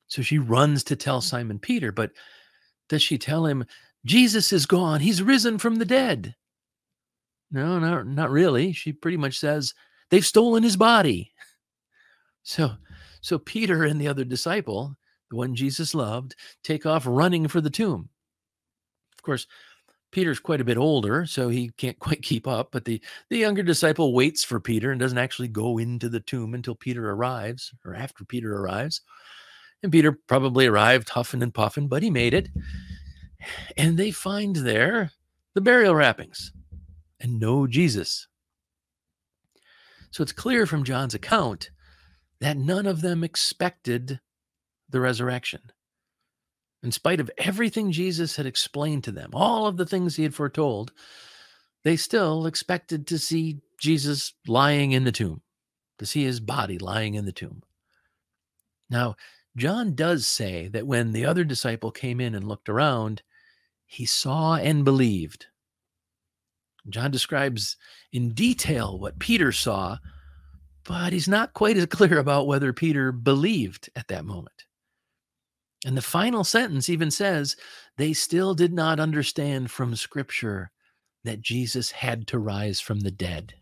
So 0.08 0.22
she 0.22 0.38
runs 0.38 0.84
to 0.84 0.96
tell 0.96 1.20
mm. 1.20 1.24
Simon 1.24 1.58
Peter, 1.58 1.92
but 1.92 2.12
does 2.88 3.02
she 3.02 3.18
tell 3.18 3.46
him, 3.46 3.64
Jesus 4.04 4.52
is 4.52 4.66
gone, 4.66 5.00
he's 5.00 5.22
risen 5.22 5.58
from 5.58 5.76
the 5.76 5.84
dead? 5.84 6.34
No, 7.50 7.78
not, 7.78 8.06
not 8.06 8.30
really. 8.30 8.72
She 8.72 8.92
pretty 8.92 9.16
much 9.16 9.38
says, 9.38 9.74
they've 10.10 10.26
stolen 10.26 10.62
his 10.62 10.76
body. 10.76 11.32
So, 12.48 12.70
so 13.22 13.40
Peter 13.40 13.82
and 13.82 14.00
the 14.00 14.06
other 14.06 14.22
disciple 14.22 14.96
the 15.30 15.36
one 15.36 15.54
Jesus 15.54 15.94
loved, 15.94 16.34
take 16.62 16.86
off 16.86 17.04
running 17.06 17.48
for 17.48 17.60
the 17.60 17.70
tomb. 17.70 18.08
Of 19.18 19.22
course, 19.22 19.46
Peter's 20.12 20.40
quite 20.40 20.60
a 20.60 20.64
bit 20.64 20.78
older, 20.78 21.26
so 21.26 21.48
he 21.48 21.70
can't 21.76 21.98
quite 22.00 22.22
keep 22.22 22.46
up, 22.46 22.70
but 22.72 22.84
the, 22.84 23.00
the 23.28 23.38
younger 23.38 23.62
disciple 23.62 24.14
waits 24.14 24.44
for 24.44 24.60
Peter 24.60 24.90
and 24.90 25.00
doesn't 25.00 25.18
actually 25.18 25.48
go 25.48 25.78
into 25.78 26.08
the 26.08 26.20
tomb 26.20 26.54
until 26.54 26.74
Peter 26.74 27.10
arrives 27.10 27.72
or 27.84 27.94
after 27.94 28.24
Peter 28.24 28.56
arrives. 28.56 29.00
And 29.82 29.92
Peter 29.92 30.12
probably 30.26 30.66
arrived 30.66 31.10
huffing 31.10 31.42
and 31.42 31.52
puffing, 31.52 31.86
but 31.88 32.02
he 32.02 32.10
made 32.10 32.34
it. 32.34 32.48
And 33.76 33.96
they 33.96 34.10
find 34.10 34.56
there 34.56 35.10
the 35.54 35.60
burial 35.60 35.94
wrappings 35.94 36.52
and 37.20 37.38
no 37.38 37.66
Jesus. 37.66 38.26
So 40.10 40.22
it's 40.22 40.32
clear 40.32 40.66
from 40.66 40.84
John's 40.84 41.14
account 41.14 41.70
that 42.40 42.56
none 42.56 42.86
of 42.86 43.00
them 43.02 43.22
expected 43.22 44.20
the 44.88 45.00
resurrection. 45.00 45.60
In 46.82 46.92
spite 46.92 47.20
of 47.20 47.30
everything 47.38 47.90
Jesus 47.90 48.36
had 48.36 48.46
explained 48.46 49.04
to 49.04 49.12
them, 49.12 49.30
all 49.32 49.66
of 49.66 49.76
the 49.76 49.86
things 49.86 50.16
he 50.16 50.22
had 50.22 50.34
foretold, 50.34 50.92
they 51.84 51.96
still 51.96 52.46
expected 52.46 53.06
to 53.06 53.18
see 53.18 53.60
Jesus 53.80 54.34
lying 54.46 54.92
in 54.92 55.04
the 55.04 55.12
tomb, 55.12 55.42
to 55.98 56.06
see 56.06 56.24
his 56.24 56.40
body 56.40 56.78
lying 56.78 57.14
in 57.14 57.24
the 57.24 57.32
tomb. 57.32 57.62
Now, 58.90 59.16
John 59.56 59.94
does 59.94 60.26
say 60.26 60.68
that 60.68 60.86
when 60.86 61.12
the 61.12 61.24
other 61.24 61.42
disciple 61.42 61.90
came 61.90 62.20
in 62.20 62.34
and 62.34 62.46
looked 62.46 62.68
around, 62.68 63.22
he 63.86 64.04
saw 64.04 64.56
and 64.56 64.84
believed. 64.84 65.46
John 66.88 67.10
describes 67.10 67.76
in 68.12 68.34
detail 68.34 68.98
what 68.98 69.18
Peter 69.18 69.50
saw, 69.50 69.98
but 70.84 71.12
he's 71.12 71.28
not 71.28 71.54
quite 71.54 71.76
as 71.76 71.86
clear 71.90 72.18
about 72.18 72.46
whether 72.46 72.72
Peter 72.72 73.12
believed 73.12 73.90
at 73.96 74.08
that 74.08 74.24
moment. 74.24 74.65
And 75.86 75.96
the 75.96 76.02
final 76.02 76.42
sentence 76.42 76.88
even 76.88 77.12
says, 77.12 77.54
they 77.96 78.12
still 78.12 78.54
did 78.54 78.72
not 78.72 78.98
understand 78.98 79.70
from 79.70 79.94
Scripture 79.94 80.72
that 81.22 81.40
Jesus 81.40 81.92
had 81.92 82.26
to 82.26 82.40
rise 82.40 82.80
from 82.80 82.98
the 82.98 83.10
dead. 83.12 83.54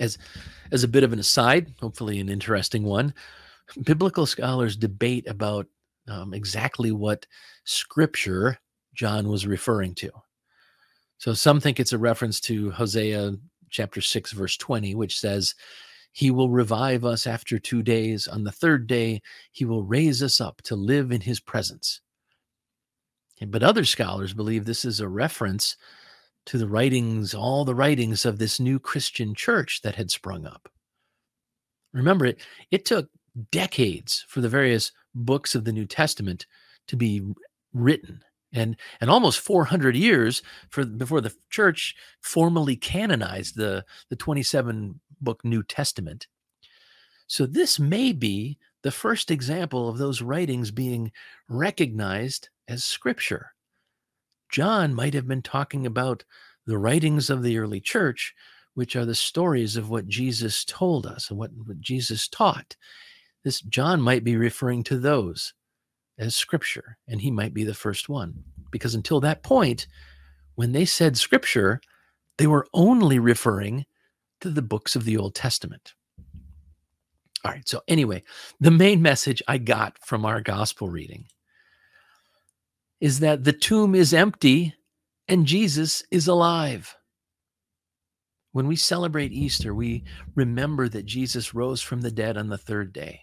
As, 0.00 0.16
as 0.72 0.82
a 0.82 0.88
bit 0.88 1.04
of 1.04 1.12
an 1.12 1.18
aside, 1.18 1.74
hopefully 1.78 2.20
an 2.20 2.30
interesting 2.30 2.84
one, 2.84 3.12
biblical 3.84 4.24
scholars 4.24 4.76
debate 4.76 5.28
about 5.28 5.66
um, 6.08 6.32
exactly 6.32 6.90
what 6.90 7.26
Scripture 7.64 8.58
John 8.94 9.28
was 9.28 9.46
referring 9.46 9.94
to. 9.96 10.10
So 11.18 11.34
some 11.34 11.60
think 11.60 11.78
it's 11.78 11.92
a 11.92 11.98
reference 11.98 12.40
to 12.40 12.70
Hosea 12.70 13.34
chapter 13.68 14.00
6, 14.00 14.32
verse 14.32 14.56
20, 14.56 14.94
which 14.94 15.20
says, 15.20 15.54
He 16.12 16.30
will 16.30 16.50
revive 16.50 17.04
us 17.04 17.26
after 17.26 17.58
two 17.58 17.82
days. 17.82 18.26
On 18.26 18.44
the 18.44 18.52
third 18.52 18.86
day, 18.86 19.22
he 19.52 19.64
will 19.64 19.84
raise 19.84 20.22
us 20.22 20.40
up 20.40 20.60
to 20.62 20.76
live 20.76 21.12
in 21.12 21.20
his 21.20 21.40
presence. 21.40 22.00
But 23.46 23.62
other 23.62 23.84
scholars 23.84 24.34
believe 24.34 24.64
this 24.64 24.84
is 24.84 25.00
a 25.00 25.08
reference 25.08 25.76
to 26.46 26.58
the 26.58 26.68
writings, 26.68 27.34
all 27.34 27.64
the 27.64 27.74
writings 27.74 28.24
of 28.24 28.38
this 28.38 28.60
new 28.60 28.78
Christian 28.78 29.34
church 29.34 29.80
that 29.82 29.94
had 29.94 30.10
sprung 30.10 30.46
up. 30.46 30.68
Remember, 31.92 32.26
it, 32.26 32.40
it 32.70 32.84
took 32.84 33.08
decades 33.50 34.24
for 34.28 34.40
the 34.40 34.48
various 34.48 34.92
books 35.14 35.54
of 35.54 35.64
the 35.64 35.72
New 35.72 35.86
Testament 35.86 36.46
to 36.88 36.96
be 36.96 37.22
written 37.72 38.22
and 38.52 38.76
and 39.00 39.10
almost 39.10 39.40
400 39.40 39.96
years 39.96 40.42
for 40.68 40.84
before 40.84 41.20
the 41.20 41.34
church 41.50 41.94
formally 42.20 42.76
canonized 42.76 43.56
the 43.56 43.84
the 44.08 44.16
27 44.16 45.00
book 45.20 45.44
New 45.44 45.62
Testament. 45.62 46.26
So 47.26 47.46
this 47.46 47.78
may 47.78 48.12
be 48.12 48.58
the 48.82 48.90
first 48.90 49.30
example 49.30 49.88
of 49.88 49.98
those 49.98 50.22
writings 50.22 50.70
being 50.70 51.12
recognized 51.48 52.48
as 52.66 52.82
scripture. 52.82 53.52
John 54.50 54.94
might 54.94 55.14
have 55.14 55.28
been 55.28 55.42
talking 55.42 55.86
about 55.86 56.24
the 56.66 56.78
writings 56.78 57.30
of 57.30 57.42
the 57.42 57.58
early 57.58 57.80
church, 57.80 58.34
which 58.74 58.96
are 58.96 59.04
the 59.04 59.14
stories 59.14 59.76
of 59.76 59.90
what 59.90 60.08
Jesus 60.08 60.64
told 60.64 61.06
us 61.06 61.30
and 61.30 61.38
what, 61.38 61.50
what 61.64 61.80
Jesus 61.80 62.26
taught. 62.26 62.76
This 63.44 63.60
John 63.60 64.00
might 64.00 64.24
be 64.24 64.36
referring 64.36 64.82
to 64.84 64.98
those 64.98 65.54
as 66.20 66.36
scripture, 66.36 66.98
and 67.08 67.20
he 67.20 67.30
might 67.30 67.54
be 67.54 67.64
the 67.64 67.74
first 67.74 68.08
one. 68.08 68.44
Because 68.70 68.94
until 68.94 69.20
that 69.20 69.42
point, 69.42 69.88
when 70.54 70.72
they 70.72 70.84
said 70.84 71.16
scripture, 71.16 71.80
they 72.38 72.46
were 72.46 72.68
only 72.72 73.18
referring 73.18 73.86
to 74.40 74.50
the 74.50 74.62
books 74.62 74.94
of 74.94 75.04
the 75.04 75.16
Old 75.16 75.34
Testament. 75.34 75.94
All 77.44 77.50
right, 77.50 77.66
so 77.66 77.80
anyway, 77.88 78.22
the 78.60 78.70
main 78.70 79.00
message 79.00 79.42
I 79.48 79.58
got 79.58 79.98
from 79.98 80.26
our 80.26 80.42
gospel 80.42 80.88
reading 80.88 81.24
is 83.00 83.20
that 83.20 83.44
the 83.44 83.52
tomb 83.52 83.94
is 83.94 84.12
empty 84.12 84.74
and 85.26 85.46
Jesus 85.46 86.04
is 86.10 86.28
alive. 86.28 86.96
When 88.52 88.66
we 88.66 88.76
celebrate 88.76 89.32
Easter, 89.32 89.74
we 89.74 90.04
remember 90.34 90.88
that 90.88 91.06
Jesus 91.06 91.54
rose 91.54 91.80
from 91.80 92.02
the 92.02 92.10
dead 92.10 92.36
on 92.36 92.48
the 92.48 92.58
third 92.58 92.92
day. 92.92 93.22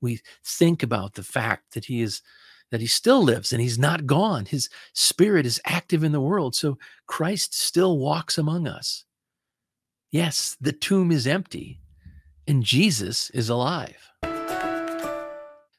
We 0.00 0.20
think 0.44 0.82
about 0.82 1.14
the 1.14 1.22
fact 1.22 1.74
that 1.74 1.86
he 1.86 2.02
is 2.02 2.22
that 2.70 2.80
he 2.80 2.86
still 2.86 3.22
lives 3.22 3.52
and 3.52 3.62
he's 3.62 3.78
not 3.78 4.06
gone. 4.06 4.44
His 4.44 4.68
spirit 4.92 5.46
is 5.46 5.60
active 5.64 6.04
in 6.04 6.12
the 6.12 6.20
world, 6.20 6.54
so 6.54 6.76
Christ 7.06 7.58
still 7.58 7.98
walks 7.98 8.36
among 8.36 8.66
us. 8.66 9.04
Yes, 10.10 10.56
the 10.60 10.72
tomb 10.72 11.10
is 11.10 11.26
empty 11.26 11.80
and 12.46 12.62
Jesus 12.62 13.30
is 13.30 13.48
alive. 13.48 13.96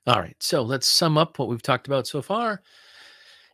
All 0.08 0.20
right, 0.20 0.38
so 0.40 0.64
let's 0.64 0.88
sum 0.88 1.18
up 1.18 1.38
what 1.38 1.48
we've 1.48 1.62
talked 1.62 1.86
about 1.88 2.08
so 2.08 2.22
far. 2.22 2.64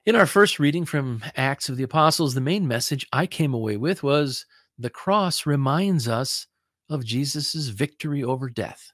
In 0.05 0.15
our 0.15 0.25
first 0.25 0.59
reading 0.59 0.85
from 0.85 1.23
Acts 1.35 1.67
of 1.67 1.77
the 1.77 1.83
Apostles, 1.83 2.33
the 2.33 2.41
main 2.41 2.67
message 2.67 3.07
I 3.11 3.25
came 3.25 3.53
away 3.53 3.75
with 3.75 4.03
was 4.03 4.45
the 4.77 4.89
cross 4.89 5.45
reminds 5.45 6.07
us 6.07 6.47
of 6.89 7.03
Jesus' 7.03 7.67
victory 7.69 8.23
over 8.23 8.49
death. 8.49 8.91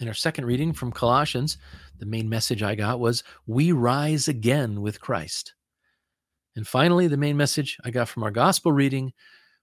In 0.00 0.08
our 0.08 0.14
second 0.14 0.46
reading 0.46 0.72
from 0.72 0.92
Colossians, 0.92 1.58
the 1.98 2.06
main 2.06 2.26
message 2.26 2.62
I 2.62 2.74
got 2.74 3.00
was 3.00 3.22
we 3.46 3.72
rise 3.72 4.28
again 4.28 4.80
with 4.80 5.00
Christ. 5.00 5.52
And 6.56 6.66
finally, 6.66 7.06
the 7.06 7.18
main 7.18 7.36
message 7.36 7.76
I 7.84 7.90
got 7.90 8.08
from 8.08 8.22
our 8.22 8.30
gospel 8.30 8.72
reading 8.72 9.12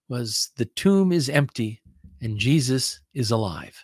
was 0.10 0.51
the 0.56 0.65
tomb 0.65 1.12
is 1.12 1.27
empty 1.27 1.82
and 2.22 2.38
Jesus 2.38 3.00
is 3.15 3.32
alive. 3.32 3.84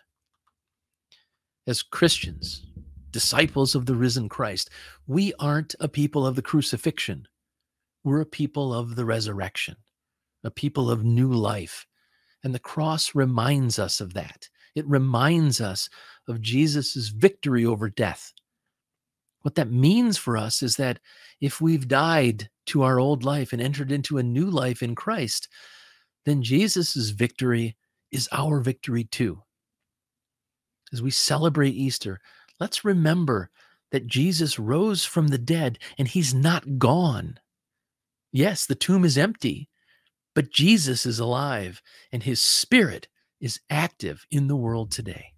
As 1.66 1.82
Christians, 1.82 2.68
disciples 3.10 3.74
of 3.74 3.88
the 3.88 3.96
risen 3.96 4.30
Christ, 4.30 4.70
we 5.08 5.34
aren't 5.40 5.76
a 5.80 5.88
people 5.88 6.26
of 6.26 6.36
the 6.36 6.42
crucifixion. 6.44 7.28
We're 8.04 8.22
a 8.22 8.26
people 8.28 8.76
of 8.76 8.96
the 8.96 9.06
resurrection, 9.06 9.78
a 10.44 10.52
people 10.52 10.92
of 10.92 11.04
new 11.04 11.32
life. 11.32 11.88
And 12.44 12.54
the 12.54 12.60
cross 12.60 13.16
reminds 13.16 13.80
us 13.80 14.00
of 14.00 14.14
that. 14.14 14.50
It 14.76 14.88
reminds 14.88 15.62
us 15.62 15.90
of 16.28 16.42
Jesus' 16.42 17.10
victory 17.10 17.66
over 17.66 17.90
death. 17.90 18.34
What 19.42 19.56
that 19.56 19.72
means 19.72 20.18
for 20.18 20.38
us 20.38 20.64
is 20.64 20.78
that 20.78 21.00
if 21.42 21.60
we've 21.60 21.88
died 21.88 22.50
to 22.68 22.84
our 22.84 23.00
old 23.00 23.24
life 23.24 23.52
and 23.52 23.62
entered 23.62 23.92
into 23.92 24.18
a 24.18 24.24
new 24.24 24.50
life 24.50 24.82
in 24.82 24.96
Christ, 24.96 25.50
then 26.26 26.42
Jesus' 26.42 27.10
victory 27.10 27.76
is 28.12 28.30
our 28.32 28.62
victory 28.62 29.04
too. 29.04 29.42
As 30.94 31.02
we 31.02 31.12
celebrate 31.12 31.74
Easter, 31.74 32.22
let's 32.60 32.86
remember 32.86 33.50
that 33.92 34.08
Jesus 34.08 34.58
rose 34.58 35.04
from 35.04 35.28
the 35.28 35.38
dead 35.38 35.78
and 35.98 36.08
he's 36.08 36.34
not 36.34 36.80
gone. 36.80 37.38
Yes, 38.32 38.66
the 38.66 38.76
tomb 38.76 39.04
is 39.04 39.18
empty, 39.18 39.70
but 40.34 40.52
Jesus 40.52 41.06
is 41.06 41.20
alive 41.20 41.82
and 42.12 42.24
his 42.24 42.42
spirit 42.42 43.08
is 43.44 43.60
active 43.70 44.26
in 44.32 44.48
the 44.48 44.56
world 44.56 44.90
today. 44.90 45.34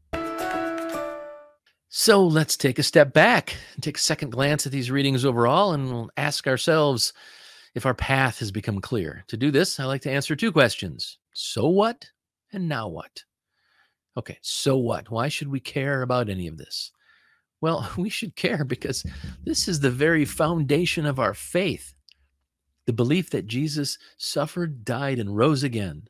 So 1.89 2.23
let's 2.23 2.55
take 2.55 2.77
a 2.77 2.83
step 2.83 3.13
back 3.13 3.55
and 3.73 3.81
take 3.81 3.97
a 3.97 4.01
second 4.01 4.29
glance 4.29 4.67
at 4.67 4.71
these 4.71 4.91
readings 4.91 5.25
overall 5.25 5.73
and 5.73 5.89
we'll 5.89 6.09
ask 6.15 6.45
ourselves 6.45 7.13
if 7.73 7.85
our 7.85 7.95
path 7.95 8.39
has 8.39 8.51
become 8.51 8.79
clear. 8.79 9.23
To 9.29 9.37
do 9.37 9.49
this, 9.49 9.79
I 9.79 9.85
like 9.85 10.01
to 10.03 10.11
answer 10.11 10.35
two 10.35 10.51
questions 10.51 11.17
So 11.33 11.67
what? 11.67 12.05
And 12.53 12.69
now 12.69 12.87
what? 12.89 13.23
Okay, 14.15 14.37
so 14.41 14.77
what? 14.77 15.09
Why 15.09 15.27
should 15.27 15.47
we 15.47 15.59
care 15.59 16.03
about 16.03 16.29
any 16.29 16.47
of 16.47 16.57
this? 16.57 16.91
Well, 17.59 17.89
we 17.97 18.09
should 18.09 18.35
care 18.35 18.63
because 18.63 19.03
this 19.43 19.67
is 19.67 19.79
the 19.79 19.89
very 19.89 20.25
foundation 20.25 21.07
of 21.07 21.19
our 21.19 21.33
faith 21.33 21.95
the 22.85 22.93
belief 22.93 23.31
that 23.31 23.47
Jesus 23.47 23.97
suffered, 24.17 24.85
died, 24.85 25.17
and 25.17 25.35
rose 25.35 25.63
again. 25.63 26.07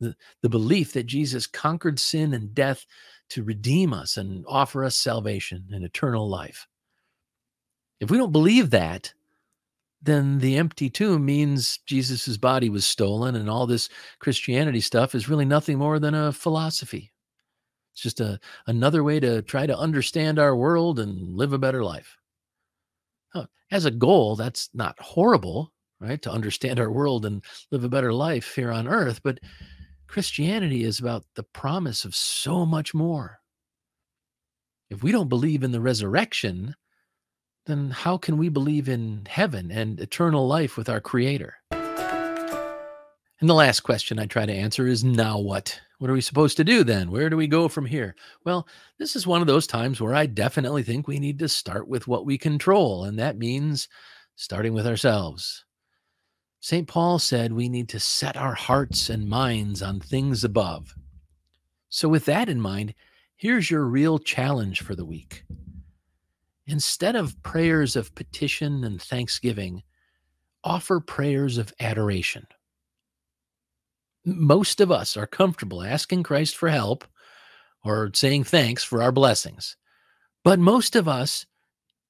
The, 0.00 0.16
the 0.42 0.48
belief 0.48 0.94
that 0.94 1.06
Jesus 1.06 1.46
conquered 1.46 2.00
sin 2.00 2.32
and 2.32 2.54
death 2.54 2.86
to 3.30 3.44
redeem 3.44 3.92
us 3.92 4.16
and 4.16 4.44
offer 4.48 4.84
us 4.84 4.96
salvation 4.96 5.66
and 5.70 5.84
eternal 5.84 6.28
life. 6.28 6.66
If 8.00 8.10
we 8.10 8.16
don't 8.16 8.32
believe 8.32 8.70
that, 8.70 9.12
then 10.02 10.38
the 10.38 10.56
empty 10.56 10.88
tomb 10.88 11.26
means 11.26 11.78
Jesus's 11.84 12.38
body 12.38 12.70
was 12.70 12.86
stolen, 12.86 13.36
and 13.36 13.50
all 13.50 13.66
this 13.66 13.90
Christianity 14.18 14.80
stuff 14.80 15.14
is 15.14 15.28
really 15.28 15.44
nothing 15.44 15.76
more 15.76 15.98
than 15.98 16.14
a 16.14 16.32
philosophy. 16.32 17.12
It's 17.92 18.02
just 18.02 18.20
a 18.20 18.40
another 18.66 19.04
way 19.04 19.20
to 19.20 19.42
try 19.42 19.66
to 19.66 19.76
understand 19.76 20.38
our 20.38 20.56
world 20.56 20.98
and 20.98 21.36
live 21.36 21.52
a 21.52 21.58
better 21.58 21.84
life. 21.84 22.16
As 23.70 23.84
a 23.84 23.90
goal, 23.90 24.34
that's 24.34 24.68
not 24.74 24.98
horrible, 24.98 25.72
right? 26.00 26.20
To 26.22 26.32
understand 26.32 26.80
our 26.80 26.90
world 26.90 27.24
and 27.24 27.44
live 27.70 27.84
a 27.84 27.88
better 27.88 28.12
life 28.12 28.54
here 28.54 28.72
on 28.72 28.88
earth, 28.88 29.20
but 29.22 29.38
Christianity 30.10 30.82
is 30.82 30.98
about 30.98 31.24
the 31.36 31.44
promise 31.44 32.04
of 32.04 32.16
so 32.16 32.66
much 32.66 32.92
more. 32.92 33.38
If 34.90 35.04
we 35.04 35.12
don't 35.12 35.28
believe 35.28 35.62
in 35.62 35.70
the 35.70 35.80
resurrection, 35.80 36.74
then 37.66 37.90
how 37.90 38.18
can 38.18 38.36
we 38.36 38.48
believe 38.48 38.88
in 38.88 39.28
heaven 39.30 39.70
and 39.70 40.00
eternal 40.00 40.48
life 40.48 40.76
with 40.76 40.88
our 40.88 41.00
Creator? 41.00 41.54
And 41.70 43.48
the 43.48 43.54
last 43.54 43.80
question 43.80 44.18
I 44.18 44.26
try 44.26 44.46
to 44.46 44.52
answer 44.52 44.88
is 44.88 45.04
now 45.04 45.38
what? 45.38 45.80
What 45.98 46.10
are 46.10 46.14
we 46.14 46.20
supposed 46.20 46.56
to 46.56 46.64
do 46.64 46.82
then? 46.82 47.12
Where 47.12 47.30
do 47.30 47.36
we 47.36 47.46
go 47.46 47.68
from 47.68 47.86
here? 47.86 48.16
Well, 48.44 48.66
this 48.98 49.14
is 49.14 49.28
one 49.28 49.42
of 49.42 49.46
those 49.46 49.68
times 49.68 50.00
where 50.00 50.16
I 50.16 50.26
definitely 50.26 50.82
think 50.82 51.06
we 51.06 51.20
need 51.20 51.38
to 51.38 51.48
start 51.48 51.86
with 51.86 52.08
what 52.08 52.26
we 52.26 52.36
control, 52.36 53.04
and 53.04 53.16
that 53.20 53.38
means 53.38 53.86
starting 54.34 54.74
with 54.74 54.88
ourselves. 54.88 55.64
St. 56.60 56.86
Paul 56.86 57.18
said 57.18 57.52
we 57.52 57.70
need 57.70 57.88
to 57.88 57.98
set 57.98 58.36
our 58.36 58.54
hearts 58.54 59.08
and 59.08 59.28
minds 59.28 59.82
on 59.82 59.98
things 59.98 60.44
above. 60.44 60.94
So, 61.88 62.08
with 62.08 62.26
that 62.26 62.48
in 62.48 62.60
mind, 62.60 62.94
here's 63.36 63.70
your 63.70 63.84
real 63.84 64.18
challenge 64.18 64.82
for 64.82 64.94
the 64.94 65.04
week. 65.04 65.44
Instead 66.66 67.16
of 67.16 67.42
prayers 67.42 67.96
of 67.96 68.14
petition 68.14 68.84
and 68.84 69.00
thanksgiving, 69.00 69.82
offer 70.62 71.00
prayers 71.00 71.56
of 71.56 71.72
adoration. 71.80 72.46
Most 74.24 74.80
of 74.80 74.92
us 74.92 75.16
are 75.16 75.26
comfortable 75.26 75.82
asking 75.82 76.22
Christ 76.22 76.54
for 76.54 76.68
help 76.68 77.06
or 77.82 78.10
saying 78.12 78.44
thanks 78.44 78.84
for 78.84 79.02
our 79.02 79.10
blessings. 79.10 79.76
But 80.44 80.58
most 80.58 80.94
of 80.94 81.08
us 81.08 81.46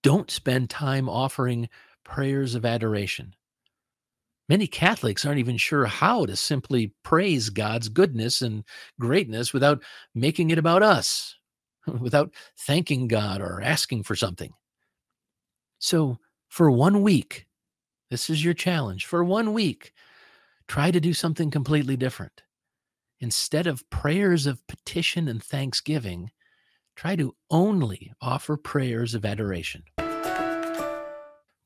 don't 0.02 0.30
spend 0.30 0.70
time 0.70 1.08
offering 1.08 1.68
prayers 2.04 2.56
of 2.56 2.64
adoration. 2.64 3.34
Many 4.50 4.66
Catholics 4.66 5.24
aren't 5.24 5.38
even 5.38 5.56
sure 5.56 5.86
how 5.86 6.26
to 6.26 6.34
simply 6.34 6.92
praise 7.04 7.50
God's 7.50 7.88
goodness 7.88 8.42
and 8.42 8.64
greatness 8.98 9.52
without 9.54 9.80
making 10.12 10.50
it 10.50 10.58
about 10.58 10.82
us 10.82 11.36
without 12.00 12.34
thanking 12.58 13.06
God 13.06 13.40
or 13.40 13.62
asking 13.62 14.02
for 14.02 14.16
something. 14.16 14.52
So, 15.78 16.18
for 16.48 16.68
one 16.68 17.02
week, 17.02 17.46
this 18.10 18.28
is 18.28 18.44
your 18.44 18.54
challenge. 18.54 19.06
For 19.06 19.22
one 19.22 19.52
week, 19.52 19.92
try 20.66 20.90
to 20.90 21.00
do 21.00 21.14
something 21.14 21.50
completely 21.52 21.96
different. 21.96 22.42
instead 23.20 23.66
of 23.68 23.88
prayers 23.90 24.46
of 24.46 24.66
petition 24.66 25.28
and 25.28 25.42
thanksgiving, 25.42 26.30
try 26.96 27.16
to 27.16 27.36
only 27.50 28.12
offer 28.20 28.56
prayers 28.56 29.14
of 29.14 29.24
adoration. 29.24 29.84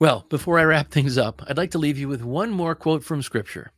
Well, 0.00 0.26
before 0.28 0.58
I 0.58 0.64
wrap 0.64 0.90
things 0.90 1.16
up, 1.16 1.40
I'd 1.46 1.56
like 1.56 1.70
to 1.70 1.78
leave 1.78 1.96
you 1.96 2.08
with 2.08 2.24
one 2.24 2.50
more 2.50 2.74
quote 2.74 3.04
from 3.04 3.22
Scripture. 3.22 3.70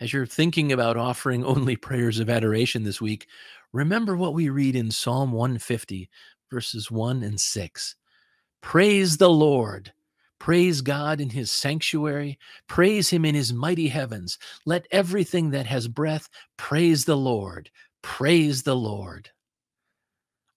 As 0.00 0.10
you're 0.10 0.24
thinking 0.24 0.72
about 0.72 0.96
offering 0.96 1.44
only 1.44 1.76
prayers 1.76 2.18
of 2.18 2.30
adoration 2.30 2.82
this 2.82 3.00
week, 3.00 3.26
remember 3.74 4.16
what 4.16 4.32
we 4.32 4.48
read 4.48 4.74
in 4.74 4.90
Psalm 4.90 5.32
150, 5.32 6.08
verses 6.50 6.90
1 6.90 7.22
and 7.22 7.38
6. 7.38 7.96
Praise 8.62 9.18
the 9.18 9.28
Lord. 9.28 9.92
Praise 10.38 10.80
God 10.80 11.20
in 11.20 11.28
his 11.28 11.50
sanctuary. 11.50 12.38
Praise 12.66 13.10
him 13.10 13.26
in 13.26 13.34
his 13.34 13.52
mighty 13.52 13.88
heavens. 13.88 14.38
Let 14.64 14.86
everything 14.90 15.50
that 15.50 15.66
has 15.66 15.86
breath 15.88 16.30
praise 16.56 17.04
the 17.04 17.18
Lord. 17.18 17.70
Praise 18.00 18.62
the 18.62 18.76
Lord. 18.76 19.28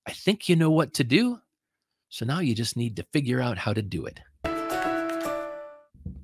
I 0.07 0.13
think 0.13 0.47
you 0.47 0.55
know 0.55 0.71
what 0.71 0.93
to 0.93 1.03
do. 1.03 1.39
So 2.07 2.25
now 2.25 2.39
you 2.39 2.55
just 2.55 2.77
need 2.77 2.95
to 2.95 3.05
figure 3.11 3.41
out 3.41 3.57
how 3.57 3.73
to 3.73 3.81
do 3.81 4.05
it. 4.05 4.21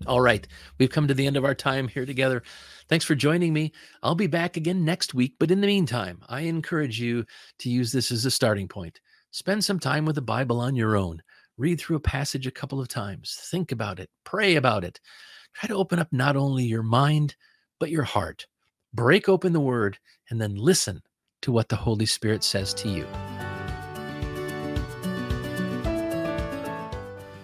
All 0.07 0.21
right, 0.21 0.47
we've 0.77 0.89
come 0.89 1.07
to 1.07 1.13
the 1.13 1.27
end 1.27 1.37
of 1.37 1.45
our 1.45 1.53
time 1.53 1.87
here 1.87 2.05
together. 2.05 2.41
Thanks 2.87 3.05
for 3.05 3.15
joining 3.15 3.53
me. 3.53 3.71
I'll 4.01 4.15
be 4.15 4.27
back 4.27 4.57
again 4.57 4.83
next 4.83 5.13
week, 5.13 5.35
but 5.39 5.51
in 5.51 5.61
the 5.61 5.67
meantime, 5.67 6.21
I 6.27 6.41
encourage 6.41 6.99
you 6.99 7.25
to 7.59 7.69
use 7.69 7.91
this 7.91 8.11
as 8.11 8.25
a 8.25 8.31
starting 8.31 8.67
point. 8.67 8.99
Spend 9.31 9.63
some 9.63 9.79
time 9.79 10.05
with 10.05 10.15
the 10.15 10.21
Bible 10.21 10.59
on 10.59 10.75
your 10.75 10.97
own. 10.97 11.21
Read 11.57 11.79
through 11.79 11.97
a 11.97 12.01
passage 12.01 12.47
a 12.47 12.51
couple 12.51 12.79
of 12.79 12.87
times. 12.87 13.37
Think 13.51 13.71
about 13.71 13.99
it. 13.99 14.09
Pray 14.23 14.55
about 14.55 14.83
it. 14.83 14.99
Try 15.53 15.67
to 15.67 15.75
open 15.75 15.99
up 15.99 16.07
not 16.11 16.35
only 16.35 16.63
your 16.63 16.83
mind, 16.83 17.35
but 17.79 17.91
your 17.91 18.03
heart. 18.03 18.47
Break 18.93 19.29
open 19.29 19.53
the 19.53 19.59
Word 19.59 19.99
and 20.29 20.41
then 20.41 20.55
listen 20.55 21.01
to 21.41 21.51
what 21.51 21.69
the 21.69 21.75
Holy 21.75 22.05
Spirit 22.05 22.43
says 22.43 22.73
to 22.75 22.89
you. 22.89 23.05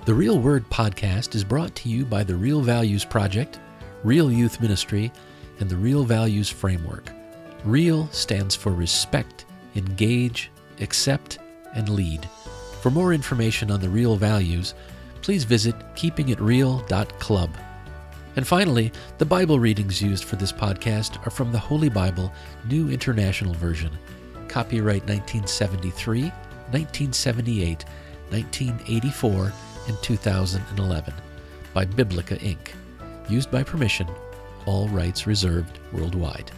The 0.05 0.13
Real 0.13 0.37
Word 0.37 0.69
podcast 0.69 1.33
is 1.33 1.43
brought 1.43 1.73
to 1.77 1.89
you 1.89 2.05
by 2.05 2.23
the 2.23 2.35
Real 2.35 2.61
Values 2.61 3.03
Project, 3.03 3.59
Real 4.03 4.31
Youth 4.31 4.61
Ministry, 4.61 5.11
and 5.59 5.67
the 5.67 5.77
Real 5.77 6.03
Values 6.03 6.47
Framework. 6.47 7.11
REAL 7.63 8.07
stands 8.11 8.53
for 8.55 8.71
respect, 8.71 9.45
engage, 9.75 10.51
accept, 10.79 11.39
and 11.73 11.89
lead. 11.89 12.29
For 12.83 12.91
more 12.91 13.13
information 13.13 13.71
on 13.71 13.81
the 13.81 13.89
Real 13.89 14.15
Values, 14.15 14.75
please 15.23 15.43
visit 15.43 15.73
keepingitreal.club. 15.95 17.49
And 18.35 18.45
finally, 18.45 18.91
the 19.17 19.25
Bible 19.25 19.59
readings 19.59 20.03
used 20.03 20.25
for 20.25 20.35
this 20.35 20.51
podcast 20.51 21.25
are 21.25 21.31
from 21.31 21.51
the 21.51 21.57
Holy 21.57 21.89
Bible, 21.89 22.31
New 22.69 22.91
International 22.91 23.55
Version, 23.55 23.89
copyright 24.49 25.01
1973, 25.07 26.25
1978, 26.69 27.85
1984, 28.29 29.51
in 29.87 29.97
2011 30.01 31.13
by 31.73 31.85
Biblica 31.85 32.35
Inc., 32.37 32.69
used 33.29 33.51
by 33.51 33.63
permission, 33.63 34.07
all 34.65 34.87
rights 34.89 35.27
reserved 35.27 35.79
worldwide. 35.91 36.51